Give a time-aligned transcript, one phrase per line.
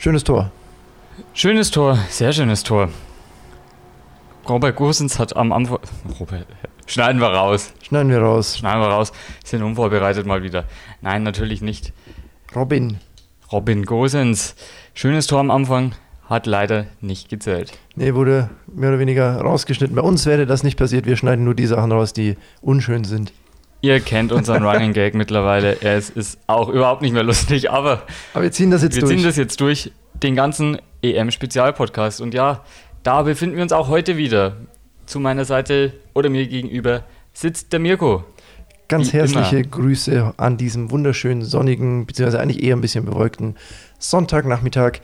[0.00, 0.50] schönes Tor.
[1.34, 2.88] Schönes Tor, sehr schönes Tor.
[4.48, 5.78] Robert Gosens hat am Anfang.
[6.18, 6.46] Robert,
[6.86, 7.74] schneiden wir raus.
[7.82, 8.56] Schneiden wir raus.
[8.56, 9.12] Schneiden wir raus.
[9.44, 10.64] Sind unvorbereitet mal wieder.
[11.02, 11.92] Nein, natürlich nicht.
[12.56, 12.96] Robin.
[13.52, 14.54] Robin Gosens.
[14.94, 15.92] Schönes Tor am Anfang.
[16.30, 17.72] Hat leider nicht gezählt.
[17.94, 19.96] Nee, wurde mehr oder weniger rausgeschnitten.
[19.96, 21.04] Bei uns wäre das nicht passiert.
[21.04, 23.34] Wir schneiden nur die Sachen raus, die unschön sind.
[23.82, 25.80] Ihr kennt unseren Running Gag mittlerweile.
[25.80, 28.02] Es ist auch überhaupt nicht mehr lustig, aber,
[28.34, 29.10] aber wir ziehen das jetzt wir durch.
[29.10, 29.92] Wir ziehen das jetzt durch.
[30.22, 32.20] Den ganzen EM-Spezialpodcast.
[32.20, 32.62] Und ja,
[33.02, 34.56] da befinden wir uns auch heute wieder.
[35.06, 38.24] Zu meiner Seite oder mir gegenüber sitzt der Mirko.
[38.86, 39.68] Ganz herzliche immer.
[39.68, 43.56] Grüße an diesem wunderschönen sonnigen, beziehungsweise eigentlich eher ein bisschen bewölkten
[43.98, 45.00] Sonntagnachmittag.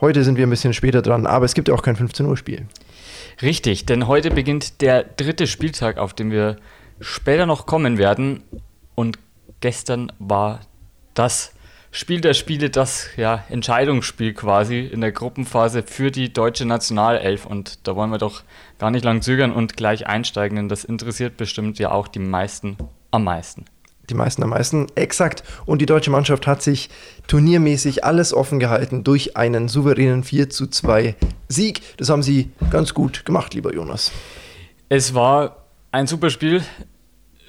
[0.00, 2.36] Heute sind wir ein bisschen später dran, aber es gibt ja auch kein 15 Uhr
[2.36, 2.66] Spiel.
[3.42, 6.56] Richtig, denn heute beginnt der dritte Spieltag, auf den wir
[7.00, 8.42] später noch kommen werden.
[8.94, 9.18] Und
[9.60, 10.60] gestern war
[11.14, 11.52] das
[11.92, 17.46] Spiel der Spiele das ja, Entscheidungsspiel quasi in der Gruppenphase für die deutsche Nationalelf.
[17.46, 18.42] Und da wollen wir doch
[18.78, 22.76] gar nicht lang zögern und gleich einsteigen, denn das interessiert bestimmt ja auch die meisten
[23.10, 23.64] am meisten.
[24.08, 25.42] Die meisten am meisten, exakt.
[25.66, 26.90] Und die deutsche Mannschaft hat sich
[27.26, 31.16] turniermäßig alles offen gehalten durch einen souveränen 4 zu 2
[31.48, 31.96] Sieg.
[31.96, 34.12] Das haben sie ganz gut gemacht, lieber Jonas.
[34.88, 36.62] Es war ein super Spiel,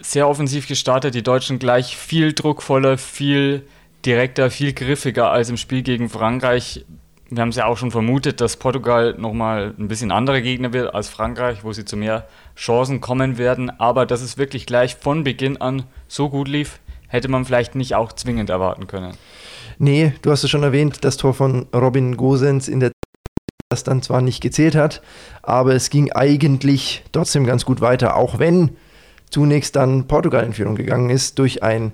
[0.02, 1.16] sehr offensiv gestartet.
[1.16, 3.66] Die Deutschen gleich viel druckvoller, viel
[4.06, 6.86] direkter, viel griffiger als im Spiel gegen Frankreich.
[7.30, 10.94] Wir haben es ja auch schon vermutet, dass Portugal nochmal ein bisschen anderer Gegner wird
[10.94, 13.70] als Frankreich, wo sie zu mehr Chancen kommen werden.
[13.80, 17.96] Aber dass es wirklich gleich von Beginn an so gut lief, hätte man vielleicht nicht
[17.96, 19.14] auch zwingend erwarten können.
[19.78, 22.92] Nee, du hast es schon erwähnt, das Tor von Robin Gosens in der
[23.70, 25.02] das dann zwar nicht gezählt hat,
[25.42, 28.72] aber es ging eigentlich trotzdem ganz gut weiter, auch wenn
[29.32, 31.94] zunächst dann Portugal in Führung gegangen ist durch ein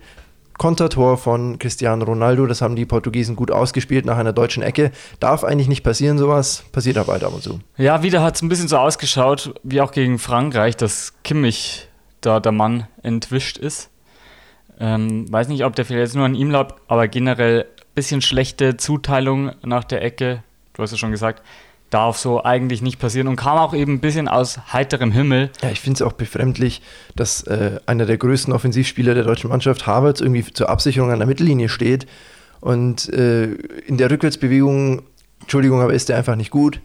[0.57, 2.47] Kontertor von Cristiano Ronaldo.
[2.47, 4.91] Das haben die Portugiesen gut ausgespielt nach einer deutschen Ecke.
[5.19, 6.63] Darf eigentlich nicht passieren, sowas.
[6.71, 7.59] Passiert aber halt ab und zu.
[7.77, 11.87] Ja, wieder hat es ein bisschen so ausgeschaut, wie auch gegen Frankreich, dass Kimmich
[12.21, 13.91] da der Mann entwischt ist.
[14.79, 18.21] Ähm, weiß nicht, ob der vielleicht jetzt nur an ihm lag, aber generell ein bisschen
[18.21, 20.43] schlechte Zuteilung nach der Ecke.
[20.73, 21.43] Du hast es schon gesagt
[21.89, 25.51] darf so eigentlich nicht passieren und kam auch eben ein bisschen aus heiterem Himmel.
[25.61, 26.81] Ja, ich finde es auch befremdlich,
[27.15, 31.27] dass äh, einer der größten Offensivspieler der deutschen Mannschaft, Havertz, irgendwie zur Absicherung an der
[31.27, 32.05] Mittellinie steht
[32.59, 33.45] und äh,
[33.85, 35.03] in der Rückwärtsbewegung,
[35.41, 36.81] Entschuldigung, aber ist der einfach nicht gut.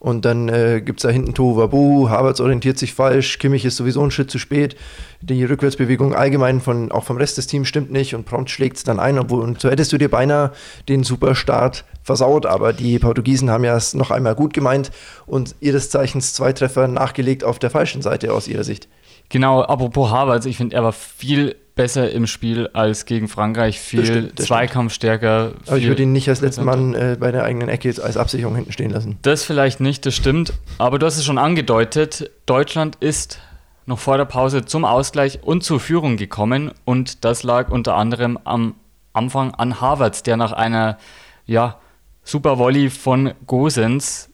[0.00, 4.02] Und dann äh, gibt es da hinten Tohuwabohu, Havertz orientiert sich falsch, Kimmich ist sowieso
[4.02, 4.74] ein Schritt zu spät.
[5.20, 8.84] Die Rückwärtsbewegung allgemein von, auch vom Rest des Teams stimmt nicht und prompt schlägt es
[8.84, 9.18] dann ein.
[9.18, 10.52] Obwohl, und so hättest du dir beinahe
[10.88, 12.46] den Superstart versaut.
[12.46, 14.90] Aber die Portugiesen haben ja es noch einmal gut gemeint
[15.26, 18.88] und ihres Zeichens zwei Treffer nachgelegt auf der falschen Seite aus ihrer Sicht.
[19.28, 24.04] Genau, apropos Havertz, ich finde, er war viel besser im Spiel als gegen Frankreich, viel
[24.04, 25.52] stimmt, Zweikampfstärker.
[25.66, 28.54] Aber ich würde ihn nicht als letzten Mann äh, bei der eigenen Ecke als Absicherung
[28.54, 29.18] hinten stehen lassen.
[29.22, 30.52] Das vielleicht nicht, das stimmt.
[30.76, 33.40] Aber du hast es schon angedeutet, Deutschland ist
[33.86, 38.38] noch vor der Pause zum Ausgleich und zur Führung gekommen und das lag unter anderem
[38.44, 38.74] am
[39.14, 40.98] Anfang an Harvards, der nach einer
[41.46, 41.78] ja,
[42.24, 44.28] super Volley von Gosens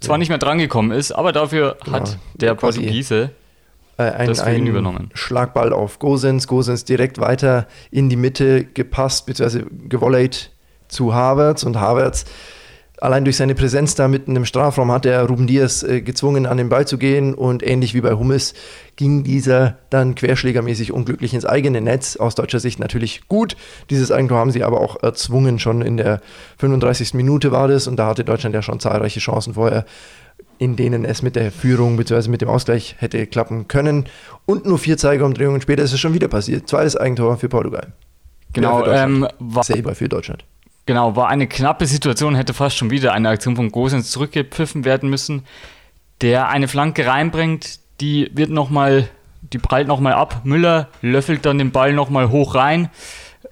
[0.00, 0.18] zwar ja.
[0.18, 1.96] nicht mehr drangekommen ist, aber dafür genau.
[1.96, 3.30] hat der Portugiese
[3.96, 6.46] äh, ein, ein Schlagball auf Gosens.
[6.46, 10.50] Gosens direkt weiter in die Mitte gepasst, beziehungsweise gewollt
[10.88, 12.24] zu Havertz und Havertz
[13.04, 16.56] allein durch seine Präsenz da mitten im Strafraum hat er Ruben Diaz äh, gezwungen, an
[16.56, 18.54] den Ball zu gehen und ähnlich wie bei Hummels
[18.96, 22.16] ging dieser dann querschlägermäßig unglücklich ins eigene Netz.
[22.16, 23.56] Aus deutscher Sicht natürlich gut.
[23.90, 25.58] Dieses Eigentor haben sie aber auch erzwungen.
[25.58, 26.20] Schon in der
[26.58, 27.14] 35.
[27.14, 29.84] Minute war das und da hatte Deutschland ja schon zahlreiche Chancen vorher
[30.58, 32.28] in denen es mit der Führung bzw.
[32.28, 34.06] mit dem Ausgleich hätte klappen können.
[34.46, 36.68] Und nur vier Zeigerumdrehungen später ist es schon wieder passiert.
[36.68, 37.92] Zweites Eigentor für Portugal.
[38.52, 40.44] Genau, ja, ähm, war, selber für Deutschland.
[40.86, 45.10] Genau, war eine knappe Situation, hätte fast schon wieder eine Aktion von Gosens zurückgepfiffen werden
[45.10, 45.42] müssen,
[46.20, 49.08] der eine Flanke reinbringt, die wird nochmal,
[49.52, 50.42] die prallt nochmal ab.
[50.44, 52.90] Müller löffelt dann den Ball nochmal hoch rein.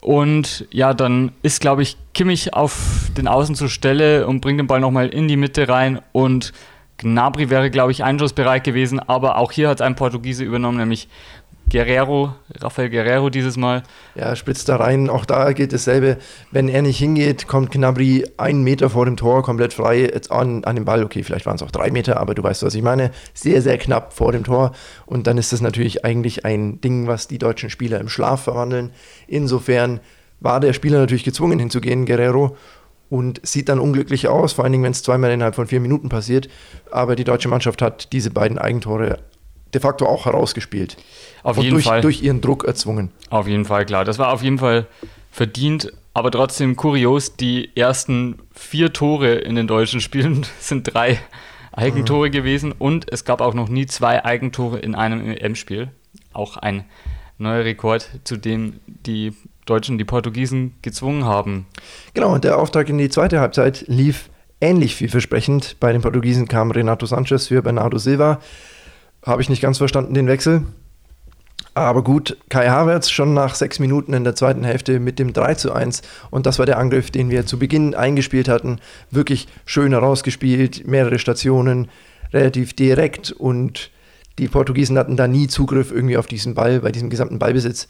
[0.01, 4.67] Und ja, dann ist, glaube ich, Kimmich auf den Außen zur Stelle und bringt den
[4.67, 6.53] Ball nochmal in die Mitte rein und
[7.03, 11.09] Gnabry wäre, glaube ich, einschussbereit gewesen, aber auch hier hat es ein Portugiese übernommen, nämlich
[11.71, 13.83] Guerrero, Rafael Guerrero dieses Mal.
[14.15, 15.09] Ja, spitzt da rein.
[15.09, 16.19] Auch da gilt dasselbe.
[16.51, 20.77] Wenn er nicht hingeht, kommt Gnabry einen Meter vor dem Tor komplett frei an, an
[20.77, 21.03] den Ball.
[21.03, 23.11] Okay, vielleicht waren es auch drei Meter, aber du weißt, was ich meine.
[23.33, 24.73] Sehr, sehr knapp vor dem Tor.
[25.07, 28.91] Und dann ist das natürlich eigentlich ein Ding, was die deutschen Spieler im Schlaf verwandeln.
[29.27, 30.01] Insofern
[30.41, 32.57] war der Spieler natürlich gezwungen hinzugehen, Guerrero
[33.13, 36.09] und sieht dann unglücklich aus, vor allen Dingen, wenn es zweimal innerhalb von vier Minuten
[36.09, 36.49] passiert.
[36.91, 39.19] Aber die deutsche Mannschaft hat diese beiden Eigentore
[39.75, 40.97] de facto auch herausgespielt.
[41.43, 42.01] Auf und jeden durch, Fall.
[42.01, 43.11] Durch ihren Druck erzwungen.
[43.29, 44.07] Auf jeden Fall, klar.
[44.07, 44.87] Das war auf jeden Fall
[45.31, 47.37] verdient, aber trotzdem kurios.
[47.37, 51.21] Die ersten vier Tore in den deutschen Spielen sind drei
[51.71, 52.33] Eigentore mhm.
[52.33, 55.91] gewesen und es gab auch noch nie zwei Eigentore in einem EM-Spiel.
[56.33, 56.87] Auch ein
[57.37, 59.35] neuer Rekord, zu dem die
[59.67, 61.67] Deutschen die Portugiesen gezwungen haben.
[62.15, 64.31] Genau, und der Auftrag in die zweite Halbzeit lief
[64.61, 65.77] ähnlich vielversprechend.
[65.81, 68.41] Bei den Portugiesen kam Renato Sanchez für Bernardo Silva.
[69.25, 70.65] Habe ich nicht ganz verstanden, den Wechsel.
[71.75, 75.55] Aber gut, Kai Havertz schon nach sechs Minuten in der zweiten Hälfte mit dem 3
[75.55, 76.03] zu 1.
[76.31, 78.79] Und das war der Angriff, den wir zu Beginn eingespielt hatten.
[79.11, 81.89] Wirklich schön herausgespielt, mehrere Stationen,
[82.33, 83.33] relativ direkt.
[83.33, 83.91] Und
[84.39, 87.89] die Portugiesen hatten da nie Zugriff irgendwie auf diesen Ball, bei diesem gesamten Ballbesitz.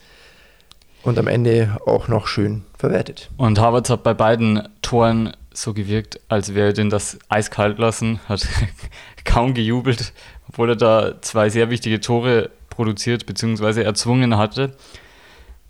[1.03, 3.29] Und am Ende auch noch schön verwertet.
[3.37, 8.19] Und Havertz hat bei beiden Toren so gewirkt, als wäre er denn das eiskalt lassen,
[8.27, 8.47] hat
[9.25, 10.13] kaum gejubelt,
[10.49, 13.83] obwohl er da zwei sehr wichtige Tore produziert bzw.
[13.83, 14.75] erzwungen hatte.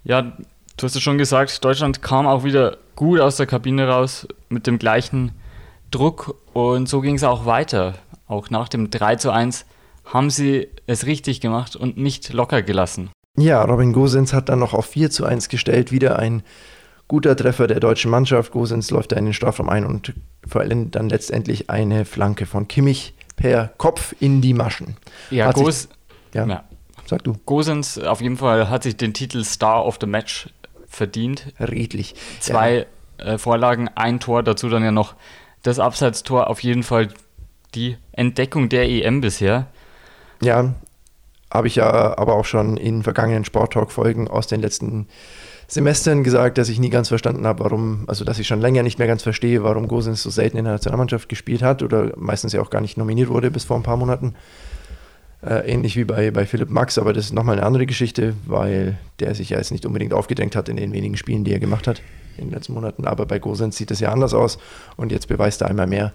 [0.04, 4.28] Ja, du hast es schon gesagt, Deutschland kam auch wieder gut aus der Kabine raus
[4.50, 5.32] mit dem gleichen
[5.92, 7.96] Druck und so ging es auch weiter.
[8.28, 9.66] Auch nach dem 3 zu 1
[10.06, 13.10] haben sie es richtig gemacht und nicht locker gelassen.
[13.38, 16.44] Ja, Robin Gosens hat dann noch auf 4 zu 1 gestellt, wieder ein
[17.08, 18.52] guter Treffer der deutschen Mannschaft.
[18.52, 20.14] Gosens läuft da in den Strafraum ein und
[20.48, 24.98] vollendet dann letztendlich eine Flanke von Kimmich per Kopf in die Maschen.
[25.32, 25.90] Ja, Gos
[26.34, 26.46] ja.
[26.46, 26.64] ja.
[27.06, 27.36] Sag du.
[27.46, 30.50] Gosens auf jeden Fall hat sich den Titel Star of the Match
[30.88, 31.54] verdient.
[31.60, 32.16] Redlich.
[32.40, 32.86] Zwei
[33.20, 33.26] ja.
[33.26, 35.16] äh, Vorlagen, ein Tor, dazu dann ja noch
[35.64, 36.50] das Abseitstor.
[36.50, 37.10] Auf jeden Fall
[37.74, 39.68] die Entdeckung der EM bisher.
[40.42, 40.76] Ja,
[41.54, 45.08] habe ich ja aber auch schon in vergangenen Sporttalk-Folgen aus den letzten
[45.68, 49.00] Semestern gesagt, dass ich nie ganz verstanden habe, warum, also dass ich schon länger nicht
[49.00, 52.62] mehr ganz verstehe, warum Gosens so selten in der Nationalmannschaft gespielt hat oder meistens ja
[52.62, 54.34] auch gar nicht nominiert wurde bis vor ein paar Monaten.
[55.46, 58.98] Äh, ähnlich wie bei, bei Philipp Max, aber das ist nochmal eine andere Geschichte, weil
[59.20, 61.88] der sich ja jetzt nicht unbedingt aufgedrängt hat in den wenigen Spielen, die er gemacht
[61.88, 62.02] hat
[62.38, 63.06] in den letzten Monaten.
[63.06, 64.58] Aber bei Gosens sieht es ja anders aus
[64.96, 66.14] und jetzt beweist er einmal mehr,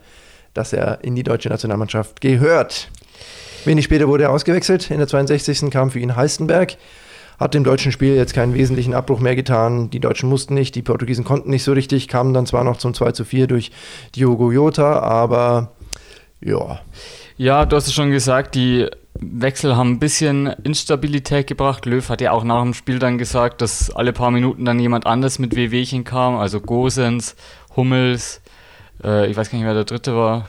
[0.54, 2.90] dass er in die deutsche Nationalmannschaft gehört.
[3.64, 4.90] Wenig später wurde er ausgewechselt.
[4.90, 5.70] In der 62.
[5.70, 6.76] kam für ihn Heistenberg.
[7.38, 9.90] Hat dem deutschen Spiel jetzt keinen wesentlichen Abbruch mehr getan.
[9.90, 12.94] Die Deutschen mussten nicht, die Portugiesen konnten nicht so richtig, kamen dann zwar noch zum
[12.94, 13.70] 2 zu 4 durch
[14.16, 15.72] Diogo Jota, aber
[16.40, 16.80] ja.
[17.36, 18.88] Ja, du hast es schon gesagt, die
[19.20, 21.86] Wechsel haben ein bisschen Instabilität gebracht.
[21.86, 25.06] Löw hat ja auch nach dem Spiel dann gesagt, dass alle paar Minuten dann jemand
[25.06, 27.36] anders mit WWchen kam, also Gosens,
[27.76, 28.40] Hummels,
[29.02, 30.48] äh, ich weiß gar nicht, wer der dritte war.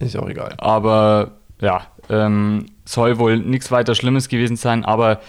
[0.00, 0.54] Ist auch egal.
[0.58, 5.20] Aber ja, ähm, soll wohl nichts weiter Schlimmes gewesen sein, aber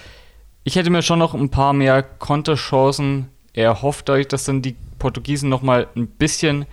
[0.64, 5.50] ich hätte mir schon noch ein paar mehr Konterchancen erhofft, dadurch, dass dann die Portugiesen
[5.50, 6.66] nochmal ein bisschen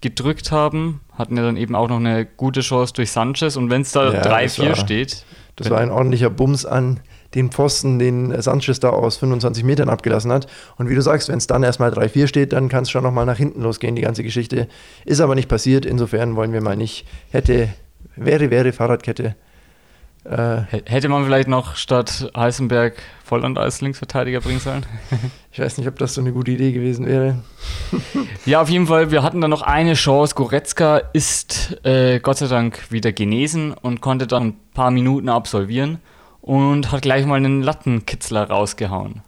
[0.00, 1.00] gedrückt haben.
[1.16, 4.12] Hatten ja dann eben auch noch eine gute Chance durch Sanchez und wenn es da
[4.12, 5.24] ja, 3-4 steht.
[5.56, 7.00] Das war ein ordentlicher Bums an
[7.34, 10.46] den Pfosten, den Sanchez da aus 25 Metern abgelassen hat.
[10.76, 13.26] Und wie du sagst, wenn es dann erstmal 3-4 steht, dann kann es schon nochmal
[13.26, 14.68] nach hinten losgehen, die ganze Geschichte.
[15.04, 17.68] Ist aber nicht passiert, insofern wollen wir mal nicht, hätte,
[18.16, 19.36] wäre, wäre Fahrradkette.
[20.24, 22.94] Äh, Hätte man vielleicht noch statt Heisenberg
[23.24, 24.86] Volland als Linksverteidiger bringen sollen?
[25.52, 27.42] ich weiß nicht, ob das so eine gute Idee gewesen wäre.
[28.46, 30.36] ja, auf jeden Fall, wir hatten da noch eine Chance.
[30.36, 35.98] Goretzka ist äh, Gott sei Dank wieder genesen und konnte dann ein paar Minuten absolvieren
[36.40, 39.22] und hat gleich mal einen Lattenkitzler rausgehauen.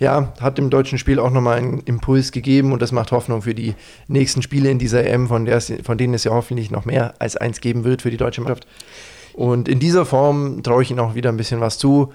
[0.00, 3.54] Ja, hat dem deutschen Spiel auch nochmal einen Impuls gegeben und das macht Hoffnung für
[3.54, 3.74] die
[4.08, 7.14] nächsten Spiele in dieser EM, von, der es, von denen es ja hoffentlich noch mehr
[7.18, 8.66] als eins geben wird für die deutsche Mannschaft.
[9.34, 12.14] Und in dieser Form traue ich ihnen auch wieder ein bisschen was zu.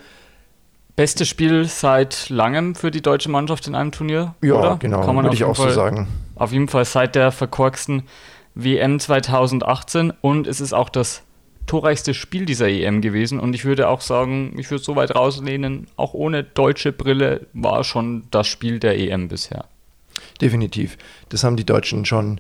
[0.96, 4.34] Bestes Spiel seit langem für die deutsche Mannschaft in einem Turnier?
[4.42, 4.77] Ja, oder?
[4.77, 6.08] genau, Kann man würde ich auch Fall, so sagen.
[6.36, 8.04] Auf jeden Fall seit der verkorksten
[8.56, 11.22] WM 2018 und es ist auch das
[11.65, 15.88] torreichste Spiel dieser EM gewesen und ich würde auch sagen, ich würde so weit rauslehnen,
[15.95, 19.65] auch ohne deutsche Brille war schon das Spiel der EM bisher.
[20.41, 20.98] Definitiv.
[21.29, 22.39] Das haben die Deutschen schon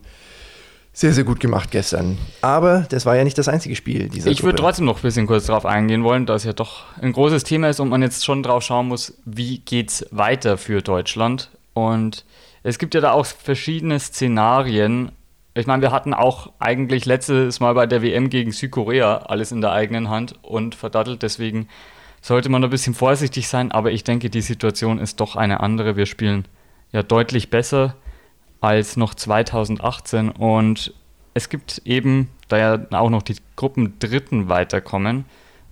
[0.95, 2.17] sehr, sehr gut gemacht gestern.
[2.41, 5.27] Aber das war ja nicht das einzige Spiel dieser Ich würde trotzdem noch ein bisschen
[5.27, 8.23] kurz darauf eingehen wollen, da es ja doch ein großes Thema ist und man jetzt
[8.23, 11.51] schon drauf schauen muss, wie geht es weiter für Deutschland.
[11.73, 12.23] Und
[12.63, 15.11] es gibt ja da auch verschiedene Szenarien.
[15.57, 19.61] Ich meine, wir hatten auch eigentlich letztes Mal bei der WM gegen Südkorea alles in
[19.61, 21.23] der eigenen Hand und verdattelt.
[21.23, 21.69] Deswegen
[22.21, 23.71] sollte man ein bisschen vorsichtig sein.
[23.71, 25.95] Aber ich denke, die Situation ist doch eine andere.
[25.95, 26.45] Wir spielen
[26.91, 27.95] ja deutlich besser
[28.59, 30.31] als noch 2018.
[30.31, 30.93] Und
[31.33, 35.23] es gibt eben, da ja auch noch die Gruppen Dritten weiterkommen,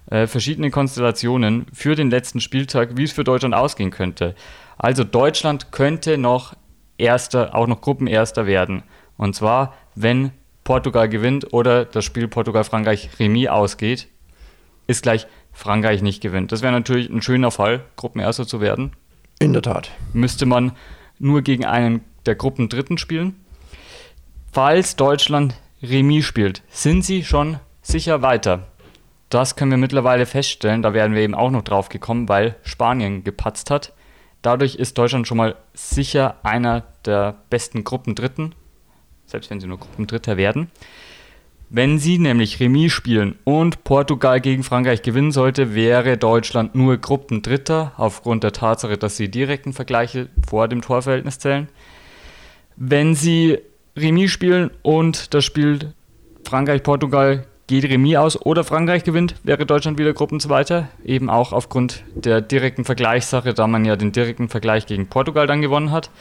[0.10, 4.34] äh, verschiedene Konstellationen für den letzten Spieltag, wie es für Deutschland ausgehen könnte.
[4.78, 6.54] Also Deutschland könnte noch
[6.98, 8.84] Erster, auch noch Gruppenerster werden.
[9.24, 10.32] Und zwar, wenn
[10.65, 14.10] Portugal gewinnt oder das Spiel Portugal-Frankreich Remis ausgeht,
[14.86, 16.51] ist gleich Frankreich nicht gewinnt.
[16.51, 18.92] Das wäre natürlich ein schöner Fall, Gruppenerster zu werden.
[19.39, 19.92] In der Tat.
[20.12, 20.74] Müsste man
[21.20, 23.39] nur gegen einen der Gruppendritten spielen.
[24.51, 28.68] Falls Deutschland Remis spielt, sind sie schon sicher weiter.
[29.30, 30.82] Das können wir mittlerweile feststellen.
[30.82, 33.94] Da werden wir eben auch noch drauf gekommen, weil Spanien gepatzt hat.
[34.42, 38.53] Dadurch ist Deutschland schon mal sicher einer der besten Gruppendritten,
[39.25, 40.70] selbst wenn sie nur Gruppendritter werden.
[41.75, 47.94] Wenn sie nämlich Remis spielen und Portugal gegen Frankreich gewinnen sollte, wäre Deutschland nur Gruppendritter
[47.98, 51.68] aufgrund der Tatsache, dass sie direkten Vergleiche vor dem Torverhältnis zählen.
[52.75, 53.58] Wenn sie
[53.98, 55.94] Remis spielen und das Spiel
[56.46, 60.89] Frankreich-Portugal geht Remis aus oder Frankreich gewinnt, wäre Deutschland wieder Gruppenzweiter.
[61.03, 65.62] Eben auch aufgrund der direkten Vergleichssache, da man ja den direkten Vergleich gegen Portugal dann
[65.62, 66.12] gewonnen hat.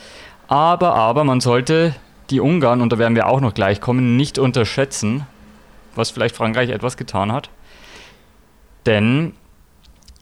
[0.49, 1.95] Aber, aber man sollte
[2.33, 5.27] die Ungarn, und da werden wir auch noch gleich kommen, nicht unterschätzen
[5.95, 7.51] was vielleicht Frankreich etwas getan hat.
[8.87, 9.33] Denn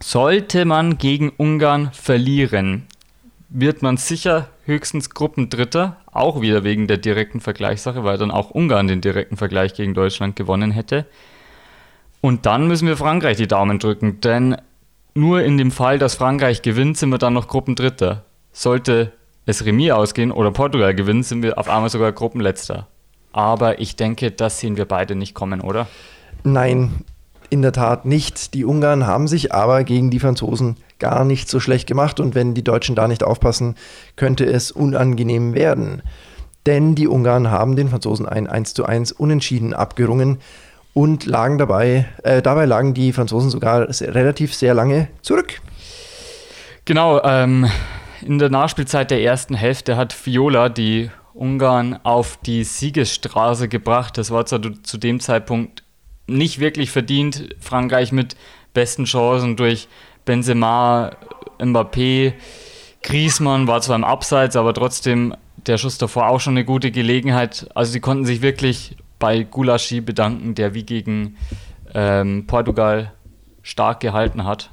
[0.03, 2.87] sollte man gegen Ungarn verlieren,
[3.49, 8.87] wird man sicher höchstens Gruppendritter, auch wieder wegen der direkten Vergleichssache, weil dann auch Ungarn
[8.87, 11.07] den direkten Vergleich gegen Deutschland gewonnen hätte.
[12.21, 14.57] Und dann müssen wir Frankreich die Daumen drücken, denn
[15.15, 18.25] nur in dem Fall, dass Frankreich gewinnt, sind wir dann noch Gruppendritter.
[18.53, 19.13] Sollte
[19.47, 22.87] es Remis ausgehen oder Portugal gewinnen, sind wir auf einmal sogar Gruppenletzter.
[23.33, 25.87] Aber ich denke, das sehen wir beide nicht kommen, oder?
[26.43, 27.05] Nein,
[27.49, 28.55] in der Tat nicht.
[28.55, 32.55] Die Ungarn haben sich aber gegen die Franzosen gar nicht so schlecht gemacht und wenn
[32.55, 33.75] die Deutschen da nicht aufpassen,
[34.17, 36.03] könnte es unangenehm werden.
[36.67, 40.39] Denn die Ungarn haben den Franzosen ein 1 zu 1 unentschieden abgerungen
[40.93, 45.61] und lagen dabei, äh, dabei lagen die Franzosen sogar relativ sehr lange zurück.
[46.85, 47.67] Genau, ähm,
[48.23, 54.19] in der Nachspielzeit der ersten Hälfte hat Viola die Ungarn auf die Siegesstraße gebracht.
[54.19, 55.83] Das war zwar zu dem Zeitpunkt
[56.27, 57.55] nicht wirklich verdient.
[57.61, 58.37] Frankreich mit
[58.75, 59.89] besten Chancen durch
[60.25, 61.13] Benzema,
[61.59, 62.35] Mbappé,
[63.03, 65.35] Griezmann war zwar im Abseits, aber trotzdem
[65.67, 67.69] der Schuss davor auch schon eine gute Gelegenheit.
[67.75, 71.37] Also sie konnten sich wirklich bei Gulaschi bedanken, der wie gegen
[71.95, 73.13] ähm, Portugal
[73.63, 74.71] stark gehalten hat.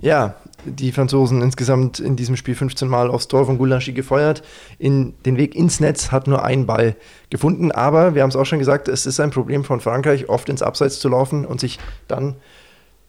[0.00, 4.42] Ja, die Franzosen insgesamt in diesem Spiel 15 Mal aufs Tor von Gulaschi gefeuert.
[4.78, 6.96] In, den Weg ins Netz hat nur ein Ball
[7.30, 10.48] gefunden, aber wir haben es auch schon gesagt, es ist ein Problem von Frankreich, oft
[10.48, 12.36] ins Abseits zu laufen und sich dann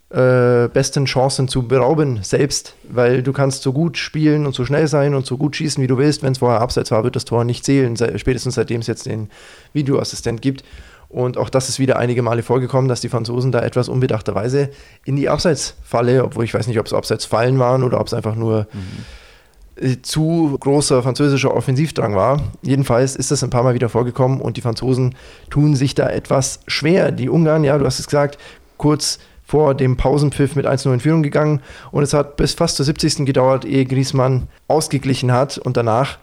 [0.10, 4.88] äh, besten Chancen zu berauben selbst, weil du kannst so gut spielen und so schnell
[4.88, 6.24] sein und so gut schießen, wie du willst.
[6.24, 9.30] Wenn es vorher Abseits war, wird das Tor nicht zählen, spätestens seitdem es jetzt den
[9.74, 10.64] Videoassistent gibt.
[11.10, 14.70] Und auch das ist wieder einige Male vorgekommen, dass die Franzosen da etwas unbedachterweise
[15.06, 18.36] in die Abseitsfalle, obwohl ich weiß nicht, ob es Abseitsfallen waren oder ob es einfach
[18.36, 20.04] nur mhm.
[20.04, 22.44] zu großer französischer Offensivdrang war.
[22.62, 25.16] Jedenfalls ist das ein paar Mal wieder vorgekommen und die Franzosen
[25.50, 27.12] tun sich da etwas schwer.
[27.12, 28.38] Die Ungarn, ja, du hast es gesagt,
[28.78, 32.86] kurz vor dem Pausenpfiff mit 1-0 in Führung gegangen und es hat bis fast zur
[32.86, 33.26] 70.
[33.26, 36.20] gedauert, ehe Griezmann ausgeglichen hat und danach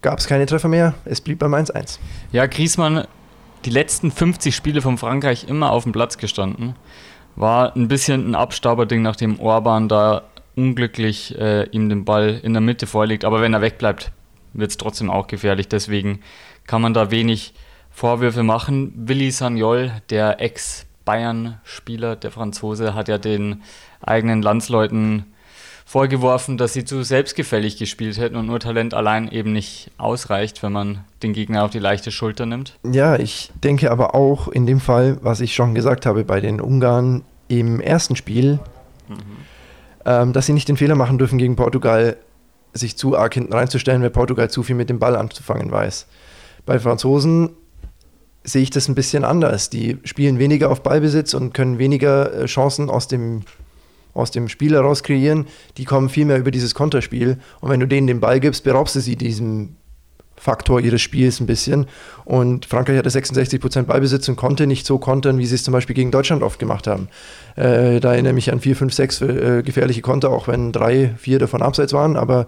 [0.00, 0.94] gab es keine Treffer mehr.
[1.04, 1.98] Es blieb beim 1-1.
[2.30, 3.08] Ja, Griezmann
[3.66, 6.76] die letzten 50 Spiele von Frankreich immer auf dem Platz gestanden.
[7.34, 10.22] War ein bisschen ein Abstauberding, nachdem Orban da
[10.54, 13.24] unglücklich äh, ihm den Ball in der Mitte vorlegt.
[13.24, 14.12] Aber wenn er wegbleibt,
[14.52, 15.68] wird es trotzdem auch gefährlich.
[15.68, 16.20] Deswegen
[16.66, 17.54] kann man da wenig
[17.90, 18.92] Vorwürfe machen.
[18.94, 23.62] Willi Sagnol, der Ex-Bayern-Spieler, der Franzose, hat ja den
[24.00, 25.26] eigenen Landsleuten
[25.86, 30.72] vorgeworfen, dass sie zu selbstgefällig gespielt hätten und nur Talent allein eben nicht ausreicht, wenn
[30.72, 32.76] man den Gegner auf die leichte Schulter nimmt.
[32.82, 36.60] Ja, ich denke aber auch in dem Fall, was ich schon gesagt habe bei den
[36.60, 38.58] Ungarn im ersten Spiel,
[39.08, 39.16] mhm.
[40.04, 42.16] ähm, dass sie nicht den Fehler machen dürfen, gegen Portugal
[42.74, 46.08] sich zu arg hinten reinzustellen, weil Portugal zu viel mit dem Ball anzufangen weiß.
[46.66, 47.50] Bei Franzosen
[48.42, 49.70] sehe ich das ein bisschen anders.
[49.70, 53.42] Die spielen weniger auf Ballbesitz und können weniger äh, Chancen aus dem
[54.16, 55.46] aus dem Spiel heraus kreieren,
[55.76, 57.38] die kommen viel mehr über dieses Konterspiel.
[57.60, 59.76] Und wenn du denen den Ball gibst, beraubst du sie diesem
[60.36, 61.86] Faktor ihres Spiels ein bisschen.
[62.24, 65.94] Und Frankreich hatte 66% Ballbesitz und konnte nicht so kontern, wie sie es zum Beispiel
[65.94, 67.08] gegen Deutschland oft gemacht haben.
[67.56, 71.14] Äh, da erinnere ich mich an 4, 5, 6 äh, gefährliche Konter, auch wenn drei,
[71.16, 72.16] vier davon abseits waren.
[72.16, 72.46] Aber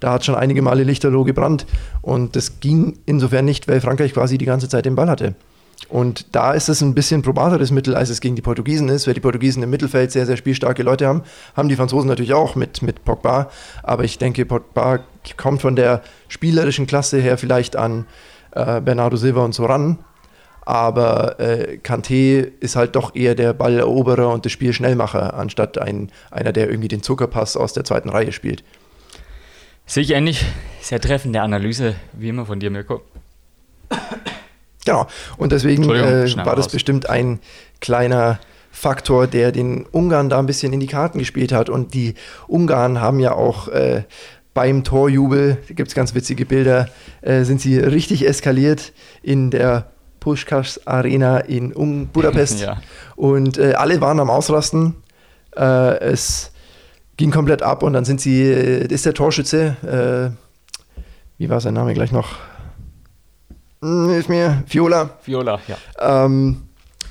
[0.00, 1.66] da hat schon einige Male Lichterloh gebrannt.
[2.02, 5.34] Und das ging insofern nicht, weil Frankreich quasi die ganze Zeit den Ball hatte.
[5.88, 9.14] Und da ist es ein bisschen probateres Mittel, als es gegen die Portugiesen ist, weil
[9.14, 11.22] die Portugiesen im Mittelfeld sehr, sehr spielstarke Leute haben.
[11.56, 13.50] Haben die Franzosen natürlich auch mit, mit Pogba.
[13.82, 15.00] Aber ich denke, Pogba
[15.36, 18.06] kommt von der spielerischen Klasse her vielleicht an
[18.52, 19.98] äh, Bernardo Silva und so ran.
[20.62, 26.52] Aber äh, Kanté ist halt doch eher der Balleroberer und der Spielschnellmacher, anstatt ein, einer,
[26.52, 28.62] der irgendwie den Zuckerpass aus der zweiten Reihe spielt.
[29.86, 30.44] Sehe ich ähnlich.
[30.80, 33.02] Sehr treffende Analyse, wie immer von dir, Mirko.
[34.84, 35.06] Genau.
[35.36, 37.38] Und deswegen äh, war das bestimmt ein
[37.80, 38.38] kleiner
[38.70, 41.68] Faktor, der den Ungarn da ein bisschen in die Karten gespielt hat.
[41.68, 42.14] Und die
[42.46, 44.04] Ungarn haben ja auch äh,
[44.54, 46.88] beim Torjubel, da gibt es ganz witzige Bilder,
[47.22, 49.86] äh, sind sie richtig eskaliert in der
[50.20, 52.60] Pushkas Arena in Un Budapest.
[52.62, 52.80] ja.
[53.16, 54.96] Und äh, alle waren am Ausrasten.
[55.56, 56.52] Äh, es
[57.16, 61.00] ging komplett ab und dann sind sie, äh, ist der Torschütze, äh,
[61.38, 62.36] wie war sein Name gleich noch?
[63.82, 65.10] Hm, hilf mir, Viola.
[65.24, 65.76] Viola, ja.
[66.24, 66.68] Ähm,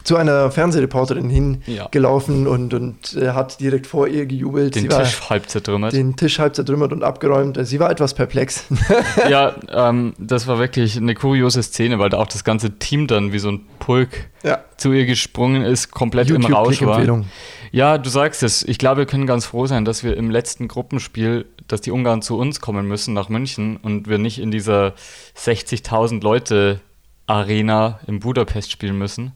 [0.10, 2.50] zu einer Fernsehreporterin hingelaufen ja.
[2.50, 4.74] und, und äh, hat direkt vor ihr gejubelt.
[4.74, 5.94] Den sie Tisch halb zertrümmert.
[5.94, 7.60] Den Tisch halb zertrümmert und abgeräumt.
[7.62, 8.66] Sie war etwas perplex.
[9.30, 13.34] ja, ähm, das war wirklich eine kuriose Szene, weil da auch das ganze Team dann
[13.34, 14.64] wie so ein Pulk ja.
[14.78, 17.24] zu ihr gesprungen ist, komplett im Rausch war.
[17.72, 18.64] Ja, du sagst es.
[18.64, 22.24] Ich glaube, wir können ganz froh sein, dass wir im letzten Gruppenspiel, dass die Ungarn
[22.24, 24.96] zu uns kommen müssen nach München und wir nicht in dieser
[25.38, 26.82] 60.000 Leute
[27.28, 29.34] Arena in Budapest spielen müssen.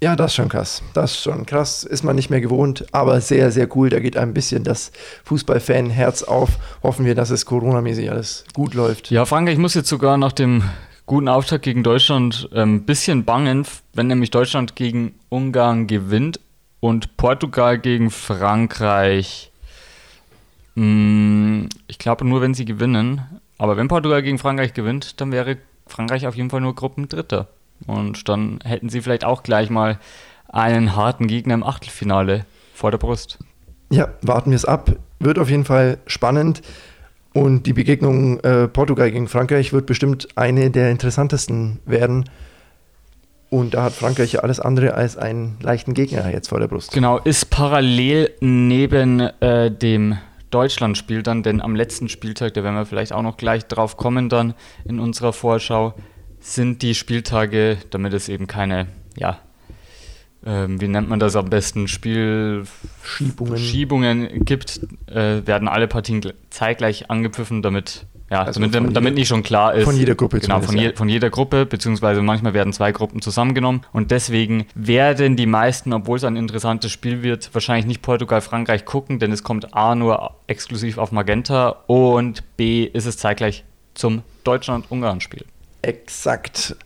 [0.00, 0.82] Ja, das ist schon krass.
[0.94, 1.82] Das ist schon krass.
[1.82, 3.90] Ist man nicht mehr gewohnt, aber sehr, sehr cool.
[3.90, 4.92] Da geht ein bisschen das
[5.24, 6.50] Fußballfan-Herz auf.
[6.84, 9.10] Hoffen wir, dass es coronamäßig alles gut läuft.
[9.10, 10.62] Ja, Frankreich muss jetzt sogar nach dem
[11.06, 16.38] guten Auftakt gegen Deutschland ein ähm, bisschen bangen, wenn nämlich Deutschland gegen Ungarn gewinnt
[16.78, 19.50] und Portugal gegen Frankreich.
[20.76, 23.22] Hm, ich glaube nur, wenn sie gewinnen.
[23.56, 25.56] Aber wenn Portugal gegen Frankreich gewinnt, dann wäre
[25.88, 27.48] Frankreich auf jeden Fall nur Gruppendritter.
[27.86, 29.98] Und dann hätten sie vielleicht auch gleich mal
[30.48, 32.44] einen harten Gegner im Achtelfinale
[32.74, 33.38] vor der Brust.
[33.90, 34.92] Ja, warten wir es ab.
[35.18, 36.62] Wird auf jeden Fall spannend.
[37.34, 42.24] Und die Begegnung äh, Portugal gegen Frankreich wird bestimmt eine der interessantesten werden.
[43.50, 46.92] Und da hat Frankreich ja alles andere als einen leichten Gegner jetzt vor der Brust.
[46.92, 50.18] Genau, ist parallel neben äh, dem
[50.50, 54.28] Deutschlandspiel dann, denn am letzten Spieltag, da werden wir vielleicht auch noch gleich drauf kommen
[54.28, 55.94] dann in unserer Vorschau,
[56.54, 59.40] sind die Spieltage, damit es eben keine, ja,
[60.46, 67.62] ähm, wie nennt man das am besten, Spielschiebungen gibt, äh, werden alle Partien zeitgleich angepfiffen,
[67.62, 69.84] damit ja, also damit, damit jeder, nicht schon klar ist.
[69.84, 73.80] Von jeder Gruppe Genau, von, je, von, jeder Gruppe, beziehungsweise manchmal werden zwei Gruppen zusammengenommen.
[73.92, 78.84] Und deswegen werden die meisten, obwohl es ein interessantes Spiel wird, wahrscheinlich nicht Portugal, Frankreich
[78.84, 84.20] gucken, denn es kommt A nur exklusiv auf Magenta und B ist es zeitgleich zum
[84.44, 85.46] Deutschland-Ungarn-Spiel.
[85.82, 86.76] Exakt.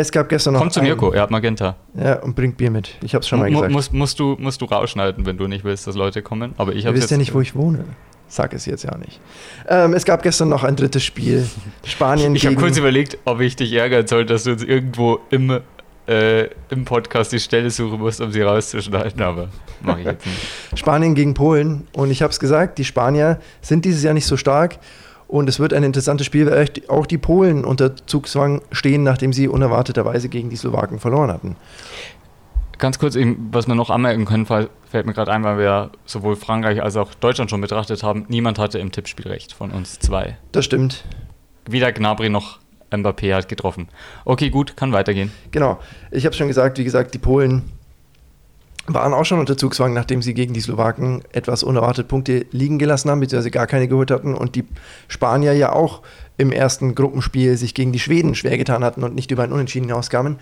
[0.00, 0.60] Es gab gestern noch.
[0.60, 1.74] Komm zu Mirko, er hat Magenta.
[1.94, 2.96] Ja, und bringt Bier mit.
[3.02, 3.72] Ich hab's schon mal gesagt.
[3.72, 6.54] Musst, musst, du, musst du rausschneiden, wenn du nicht willst, dass Leute kommen.
[6.56, 7.84] Aber ich Du wisst ja nicht, wo ich wohne.
[8.28, 9.20] Sag es jetzt ja nicht.
[9.66, 11.48] Ähm, es gab gestern noch ein drittes Spiel.
[11.82, 15.60] Spanien Ich habe kurz überlegt, ob ich dich ärgern soll, dass du uns irgendwo im,
[16.06, 19.48] äh, im Podcast die Stelle suchen musst, um sie rauszuschneiden, aber
[19.82, 20.38] mache ich jetzt nicht.
[20.78, 21.88] Spanien gegen Polen.
[21.92, 24.78] Und ich habe es gesagt, die Spanier sind dieses Jahr nicht so stark.
[25.28, 29.46] Und es wird ein interessantes Spiel, weil auch die Polen unter Zugzwang stehen, nachdem sie
[29.46, 31.56] unerwarteterweise gegen die Slowaken verloren hatten.
[32.78, 36.36] Ganz kurz, eben, was wir noch anmerken können, fällt mir gerade ein, weil wir sowohl
[36.36, 38.24] Frankreich als auch Deutschland schon betrachtet haben.
[38.28, 40.38] Niemand hatte im Tippspiel recht von uns zwei.
[40.52, 41.04] Das stimmt.
[41.68, 42.60] Weder Gnabry noch
[42.90, 43.88] Mbappé hat getroffen.
[44.24, 45.30] Okay, gut, kann weitergehen.
[45.50, 45.78] Genau.
[46.10, 47.64] Ich habe schon gesagt, wie gesagt, die Polen
[48.94, 53.10] waren auch schon unter Zugzwang, nachdem sie gegen die Slowaken etwas unerwartet Punkte liegen gelassen
[53.10, 54.64] haben, beziehungsweise gar keine geholt hatten und die
[55.08, 56.02] Spanier ja auch
[56.36, 59.86] im ersten Gruppenspiel sich gegen die Schweden schwer getan hatten und nicht über ein Unentschieden
[59.86, 60.38] hinauskamen.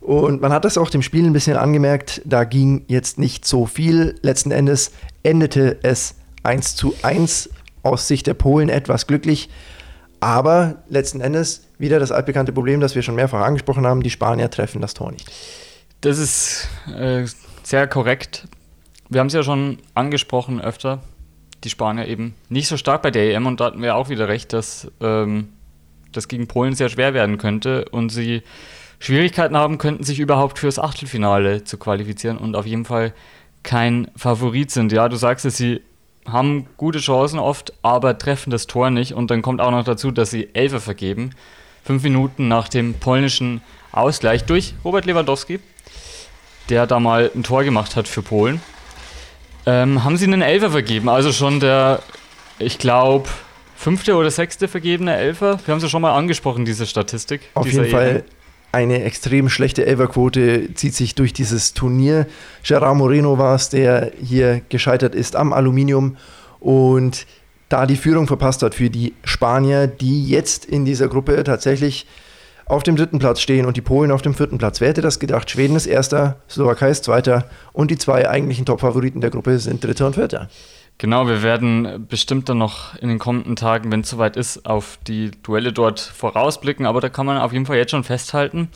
[0.00, 3.66] Und man hat das auch dem Spiel ein bisschen angemerkt, da ging jetzt nicht so
[3.66, 4.16] viel.
[4.22, 4.90] Letzten Endes
[5.22, 7.50] endete es 1 zu 1
[7.84, 9.48] aus Sicht der Polen etwas glücklich.
[10.18, 14.50] Aber letzten Endes wieder das altbekannte Problem, das wir schon mehrfach angesprochen haben, die Spanier
[14.50, 15.30] treffen das Tor nicht.
[16.00, 17.24] Das ist äh,
[17.62, 18.46] sehr korrekt.
[19.08, 21.02] Wir haben es ja schon angesprochen öfter,
[21.64, 24.28] die Spanier eben nicht so stark bei der EM und da hatten wir auch wieder
[24.28, 25.48] recht, dass ähm,
[26.12, 28.42] das gegen Polen sehr schwer werden könnte und sie
[28.98, 33.12] Schwierigkeiten haben könnten, sich überhaupt fürs Achtelfinale zu qualifizieren und auf jeden Fall
[33.62, 34.92] kein Favorit sind.
[34.92, 35.80] Ja, du sagst es, sie
[36.26, 40.10] haben gute Chancen oft, aber treffen das Tor nicht und dann kommt auch noch dazu,
[40.10, 41.30] dass sie Elfer vergeben.
[41.84, 45.58] Fünf Minuten nach dem polnischen Ausgleich durch Robert Lewandowski
[46.68, 48.60] der da mal ein Tor gemacht hat für Polen,
[49.66, 51.08] ähm, haben sie einen Elfer vergeben.
[51.08, 52.00] Also schon der,
[52.58, 53.28] ich glaube,
[53.76, 55.58] fünfte oder sechste vergebene Elfer.
[55.64, 57.42] Wir haben es ja schon mal angesprochen, diese Statistik.
[57.54, 58.24] Auf jeden Fall
[58.72, 62.26] eine extrem schlechte Elferquote zieht sich durch dieses Turnier.
[62.62, 66.16] Gerard Moreno war es, der hier gescheitert ist am Aluminium
[66.58, 67.26] und
[67.68, 72.06] da die Führung verpasst hat für die Spanier, die jetzt in dieser Gruppe tatsächlich
[72.66, 74.80] auf dem dritten Platz stehen und die Polen auf dem vierten Platz.
[74.80, 75.50] Wer hätte das gedacht?
[75.50, 80.06] Schweden ist erster, Slowakei ist zweiter und die zwei eigentlichen Top-Favoriten der Gruppe sind dritter
[80.06, 80.48] und vierter.
[80.98, 84.98] Genau, wir werden bestimmt dann noch in den kommenden Tagen, wenn es soweit ist, auf
[85.06, 88.68] die Duelle dort vorausblicken, aber da kann man auf jeden Fall jetzt schon festhalten,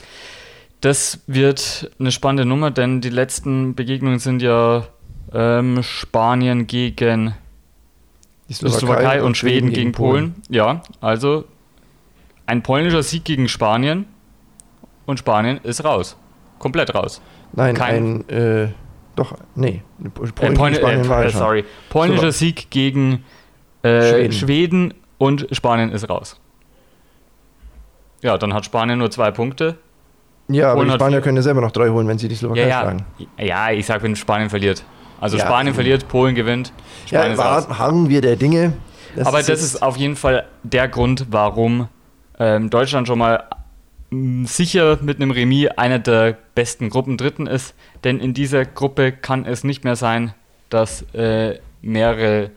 [0.81, 4.87] Das wird eine spannende Nummer, denn die letzten Begegnungen sind ja
[5.33, 7.35] ähm, Spanien gegen
[8.49, 10.33] die Slowakei, Slowakei und, und, Schweden, gegen, gegen Polen.
[10.33, 10.43] Polen.
[10.49, 11.45] Ja, also
[12.47, 14.07] ein polnischer Sieg gegen Spanien
[15.05, 16.17] und Spanien ist raus.
[16.59, 17.21] Komplett raus.
[17.53, 18.69] Nein, Kein, ein, äh,
[19.15, 19.83] doch, nee.
[20.35, 21.65] Polen äh, Poln äh, war sorry.
[21.91, 22.39] Polnischer so.
[22.39, 23.25] Sieg gegen
[23.83, 24.33] äh, Schweden.
[24.33, 26.41] Schweden und Spanien ist raus.
[28.23, 29.79] Ja, dann hat Spanien nur zwei Punkte.
[30.49, 32.69] Ja, aber die Spanier können ja selber noch drei holen, wenn sie die Slowakei ja,
[32.69, 32.81] ja.
[32.81, 33.05] schlagen.
[33.39, 34.85] Ja, ich sag, wenn Spanien verliert.
[35.21, 36.73] Also ja, Spanien verliert, Polen gewinnt.
[37.07, 38.75] Spanien ja, harren wir der Dinge.
[39.17, 41.89] Das aber ist das ist auf jeden Fall der Grund, warum
[42.39, 43.45] ähm, Deutschland schon mal
[44.11, 47.75] mh, mm, sicher mit einem Remis einer der besten Gruppen Dritten ist.
[48.05, 50.35] Denn in dieser Gruppe kann es nicht mehr sein,
[50.71, 52.51] dass äh, mehrere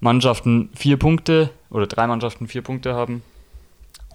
[0.00, 3.22] Mannschaften vier Punkte oder drei Mannschaften vier Punkte haben.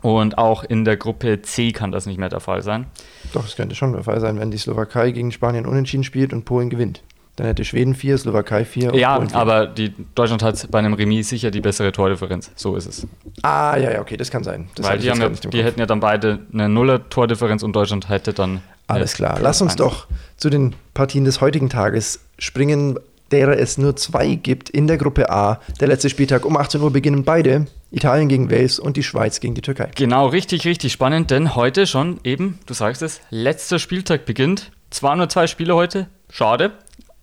[0.02, 2.86] Und auch in der Gruppe C kann das nicht mehr der Fall sein.
[3.34, 6.46] Doch, es könnte schon der Fall sein, wenn die Slowakei gegen Spanien unentschieden spielt und
[6.46, 7.02] Polen gewinnt.
[7.38, 8.96] Dann hätte Schweden vier, Slowakei vier.
[8.96, 12.52] Ja, aber die, Deutschland hat bei einem Remis sicher die bessere Tordifferenz.
[12.56, 13.08] So ist es.
[13.44, 14.70] Ah, ja, ja, okay, das kann sein.
[14.74, 18.34] Das Weil die, haben ja, die hätten ja dann beide eine Nuller-Tordifferenz und Deutschland hätte
[18.34, 18.62] dann.
[18.88, 19.38] Alles klar.
[19.40, 22.98] Lass uns doch zu den Partien des heutigen Tages springen,
[23.32, 25.60] derer es nur zwei gibt in der Gruppe A.
[25.80, 27.68] Der letzte Spieltag um 18 Uhr beginnen beide.
[27.92, 29.92] Italien gegen Wales und die Schweiz gegen die Türkei.
[29.96, 34.72] Genau, richtig, richtig spannend, denn heute schon eben, du sagst es, letzter Spieltag beginnt.
[34.90, 36.72] Zwar nur zwei Spiele heute, schade,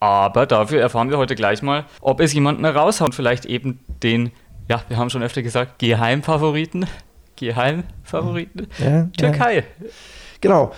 [0.04, 3.14] aber dafür erfahren wir heute gleich mal, ob es jemanden raushaut.
[3.14, 4.32] Vielleicht eben den,
[4.68, 6.84] ja, wir haben schon öfter gesagt, Geheimfavoriten.
[7.36, 8.66] Geheimfavoriten.
[8.84, 9.56] Ja, Türkei.
[9.56, 9.62] Ja.
[10.42, 10.72] Genau.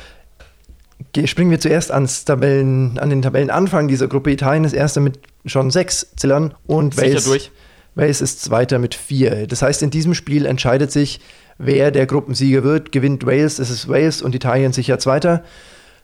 [1.25, 4.31] Springen wir zuerst ans Tabellen, an den Tabellenanfang dieser Gruppe.
[4.31, 7.51] Italien ist erster mit schon sechs Zillern und Wales, durch.
[7.97, 9.49] Wales ist zweiter mit vier.
[9.49, 11.21] Das heißt, in diesem Spiel entscheidet sich,
[11.59, 12.93] wer der Gruppensieger wird.
[12.93, 15.43] Gewinnt Wales, es ist Wales und Italien sicher Zweiter.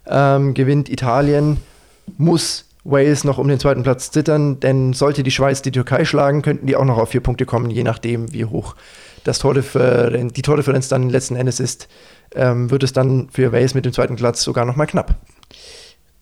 [0.09, 1.59] Ähm, gewinnt Italien,
[2.19, 6.43] muss Wales noch um den zweiten Platz zittern, denn sollte die Schweiz die Türkei schlagen,
[6.43, 8.75] könnten die auch noch auf vier Punkte kommen, je nachdem, wie hoch
[9.25, 11.89] das Tordifferenz, die Tordifferenz dann letzten Endes ist,
[12.35, 15.15] ähm, wird es dann für Wales mit dem zweiten Platz sogar noch mal knapp.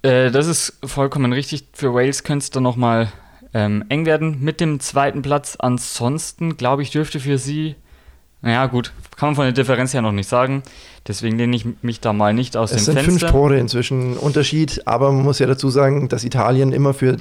[0.03, 1.69] Äh, das ist vollkommen richtig.
[1.73, 3.11] Für Wales könnte es dann noch mal
[3.55, 5.57] ähm, eng werden mit dem zweiten Platz.
[5.59, 7.77] Ansonsten, glaube ich, dürfte für sie
[8.43, 10.63] naja, gut, kann man von der Differenz her noch nicht sagen.
[11.07, 13.01] Deswegen lehne ich mich da mal nicht aus es dem Fenster.
[13.01, 16.95] Es sind fünf Tore inzwischen Unterschied, aber man muss ja dazu sagen, dass Italien immer
[16.95, 17.17] für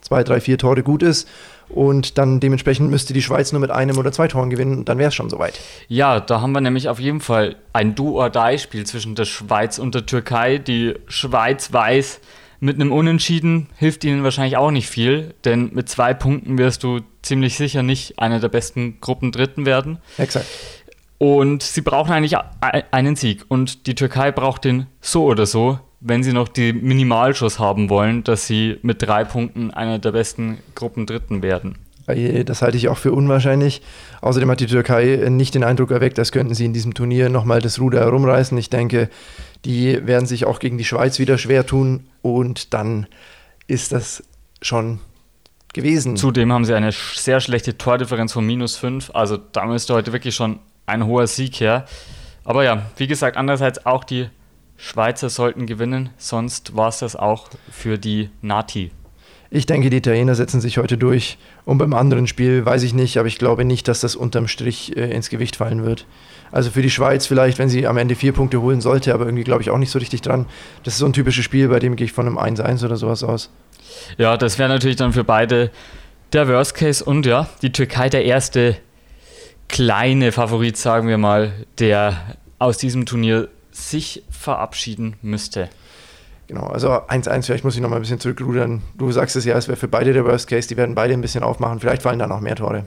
[0.00, 1.28] zwei, drei, vier Tore gut ist.
[1.68, 4.98] Und dann dementsprechend müsste die Schweiz nur mit einem oder zwei Toren gewinnen und dann
[4.98, 5.60] wäre es schon soweit.
[5.86, 10.04] Ja, da haben wir nämlich auf jeden Fall ein Do-or-Die-Spiel zwischen der Schweiz und der
[10.04, 10.58] Türkei.
[10.58, 12.20] Die Schweiz weiß,
[12.60, 17.00] mit einem Unentschieden hilft ihnen wahrscheinlich auch nicht viel, denn mit zwei Punkten wirst du
[17.22, 19.98] ziemlich sicher nicht einer der besten Gruppen Dritten werden.
[20.18, 20.46] Exakt.
[21.18, 22.38] Und sie brauchen eigentlich
[22.90, 23.44] einen Sieg.
[23.48, 28.24] Und die Türkei braucht den so oder so, wenn sie noch die Minimalschuss haben wollen,
[28.24, 31.78] dass sie mit drei Punkten einer der besten Gruppen Dritten werden.
[32.44, 33.82] Das halte ich auch für unwahrscheinlich.
[34.20, 37.60] Außerdem hat die Türkei nicht den Eindruck erweckt, als könnten sie in diesem Turnier nochmal
[37.60, 38.56] das Ruder herumreißen.
[38.58, 39.08] Ich denke,
[39.64, 43.06] die werden sich auch gegen die Schweiz wieder schwer tun und dann
[43.66, 44.22] ist das
[44.62, 45.00] schon
[45.72, 46.16] gewesen.
[46.16, 49.10] Zudem haben sie eine sehr schlechte Tordifferenz von minus 5.
[49.14, 51.84] Also da müsste heute wirklich schon ein hoher Sieg her.
[52.44, 54.28] Aber ja, wie gesagt, andererseits auch die
[54.76, 58.90] Schweizer sollten gewinnen, sonst war es das auch für die Nati.
[59.52, 61.36] Ich denke, die Italiener setzen sich heute durch.
[61.64, 64.96] Und beim anderen Spiel weiß ich nicht, aber ich glaube nicht, dass das unterm Strich
[64.96, 66.06] äh, ins Gewicht fallen wird.
[66.52, 69.44] Also für die Schweiz vielleicht, wenn sie am Ende vier Punkte holen sollte, aber irgendwie
[69.44, 70.46] glaube ich auch nicht so richtig dran.
[70.84, 73.24] Das ist so ein typisches Spiel, bei dem gehe ich von einem 1-1 oder sowas
[73.24, 73.50] aus.
[74.18, 75.70] Ja, das wäre natürlich dann für beide
[76.32, 78.76] der Worst Case und ja, die Türkei der erste
[79.68, 85.68] kleine Favorit, sagen wir mal, der aus diesem Turnier sich verabschieden müsste.
[86.50, 88.82] Genau, also 1-1, vielleicht muss ich noch mal ein bisschen zurückrudern.
[88.98, 91.20] Du sagst es ja, es wäre für beide der Worst Case, die werden beide ein
[91.20, 91.78] bisschen aufmachen.
[91.78, 92.86] Vielleicht fallen da noch mehr Tore.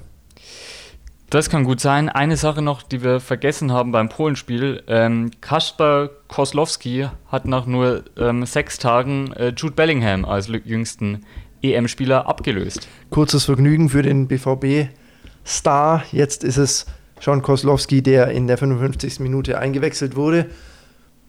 [1.29, 2.09] Das kann gut sein.
[2.09, 4.83] Eine Sache noch, die wir vergessen haben beim Polenspiel.
[4.87, 11.25] Ähm, Kasper Koslowski hat nach nur ähm, sechs Tagen äh, Jude Bellingham als jüngsten
[11.61, 12.89] EM-Spieler abgelöst.
[13.11, 16.03] Kurzes Vergnügen für den BVB-Star.
[16.11, 16.85] Jetzt ist es
[17.21, 19.21] Sean Koslowski, der in der 55.
[19.21, 20.47] Minute eingewechselt wurde.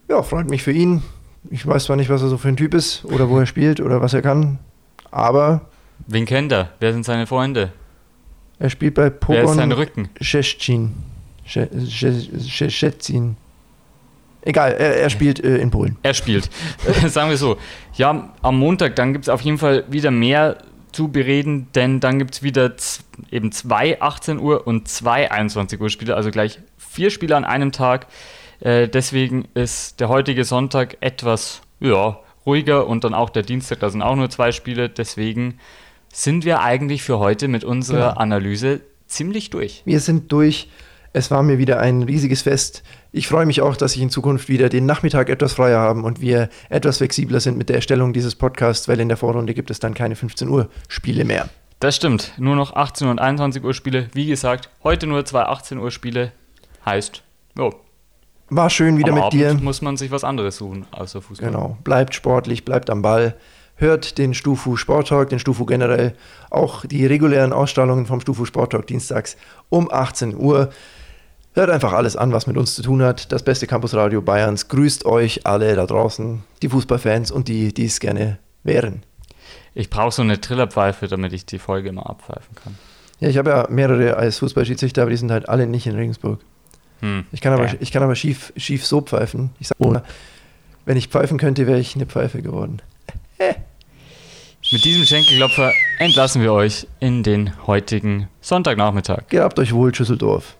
[0.09, 1.01] Ja, freut mich für ihn.
[1.49, 3.79] Ich weiß zwar nicht, was er so für ein Typ ist oder wo er spielt
[3.79, 4.59] oder was er kann,
[5.11, 5.61] aber.
[6.07, 6.71] Wen kennt er?
[6.79, 7.71] Wer sind seine Freunde?
[8.59, 10.09] Er spielt bei Pogon Wer ist sein Rücken?
[10.21, 10.91] Szczecin.
[11.45, 13.37] Szczecin.
[14.41, 15.97] Egal, er, er spielt äh, in Polen.
[16.03, 16.49] Er spielt.
[17.07, 17.57] Sagen wir so.
[17.95, 20.57] Ja, am Montag, dann gibt es auf jeden Fall wieder mehr
[20.91, 22.73] zu bereden, denn dann gibt es wieder
[23.31, 27.71] eben zwei 18 Uhr und zwei 21 Uhr Spiele, also gleich vier Spiele an einem
[27.71, 28.07] Tag.
[28.59, 33.89] Äh, deswegen ist der heutige Sonntag etwas ja, ruhiger und dann auch der Dienstag, da
[33.89, 34.89] sind auch nur zwei Spiele.
[34.89, 35.59] Deswegen
[36.13, 38.13] sind wir eigentlich für heute mit unserer ja.
[38.13, 39.81] Analyse ziemlich durch.
[39.85, 40.69] Wir sind durch.
[41.13, 42.83] Es war mir wieder ein riesiges Fest.
[43.13, 46.19] Ich freue mich auch, dass ich in Zukunft wieder den Nachmittag etwas freier haben und
[46.19, 49.79] wir etwas flexibler sind mit der Erstellung dieses Podcasts, weil in der Vorrunde gibt es
[49.79, 51.47] dann keine 15 Uhr Spiele mehr.
[51.79, 52.33] Das stimmt.
[52.37, 54.09] Nur noch 18 und 21 Uhr Spiele.
[54.13, 56.33] Wie gesagt, heute nur zwei 18 Uhr Spiele.
[56.85, 57.23] Heißt,
[57.57, 57.73] jo.
[58.49, 59.53] War schön wieder Am mit Abend dir.
[59.55, 61.49] muss man sich was anderes suchen außer Fußball.
[61.49, 61.77] Genau.
[61.83, 63.35] Bleibt sportlich, bleibt am Ball.
[63.77, 66.15] Hört den Stufu Sport Talk, den Stufu generell,
[66.49, 69.35] auch die regulären Ausstrahlungen vom Stufu Sport Talk dienstags
[69.69, 70.69] um 18 Uhr.
[71.53, 73.31] Hört einfach alles an, was mit uns zu tun hat.
[73.31, 77.99] Das beste Campusradio Bayerns grüßt euch alle da draußen, die Fußballfans und die, die es
[77.99, 79.03] gerne wären.
[79.73, 82.77] Ich brauche so eine Trillerpfeife, damit ich die Folge immer abpfeifen kann.
[83.19, 86.39] Ja, ich habe ja mehrere als Fußballschiedsrichter, aber die sind halt alle nicht in Regensburg.
[87.01, 87.25] Hm.
[87.31, 87.73] Ich kann aber, ja.
[87.79, 89.49] ich kann aber schief, schief so pfeifen.
[89.59, 89.95] Ich sag, oh.
[90.85, 92.81] wenn ich pfeifen könnte, wäre ich eine Pfeife geworden.
[94.71, 99.29] Mit diesem Schenkelklopfer entlassen wir euch in den heutigen Sonntagnachmittag.
[99.29, 100.53] Gehabt euch wohl, Schüsseldorf.